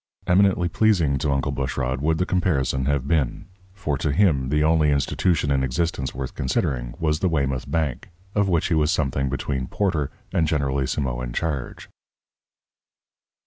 [0.25, 4.89] Eminently pleasing to Uncle Bushrod would the comparison have been; for to him the only
[4.89, 9.67] institution in existence worth considering was the Weymouth Bank, of which he was something between
[9.67, 11.87] porter and generalissimo in charge.